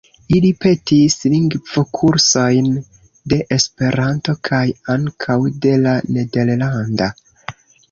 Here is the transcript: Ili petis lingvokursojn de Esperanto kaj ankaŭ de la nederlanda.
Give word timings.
Ili 0.35 0.49
petis 0.63 1.17
lingvokursojn 1.33 2.71
de 3.35 3.39
Esperanto 3.59 4.37
kaj 4.51 4.63
ankaŭ 4.97 5.39
de 5.69 5.77
la 5.87 5.97
nederlanda. 6.19 7.15